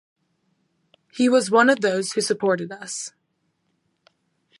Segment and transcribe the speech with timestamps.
[1.13, 3.11] He was one of those who supported us.